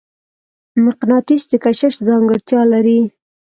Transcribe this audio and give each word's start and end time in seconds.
مقناطیس 0.83 1.43
د 1.51 1.53
کشش 1.63 1.95
ځانګړتیا 2.07 2.61
لري. 2.73 2.99